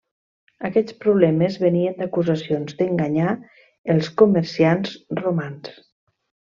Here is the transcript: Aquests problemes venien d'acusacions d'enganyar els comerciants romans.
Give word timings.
Aquests 0.69 0.95
problemes 1.03 1.57
venien 1.65 1.99
d'acusacions 1.99 2.75
d'enganyar 2.81 3.37
els 3.97 4.13
comerciants 4.25 4.99
romans. 5.25 5.81